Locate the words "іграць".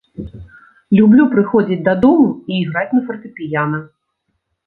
2.63-2.95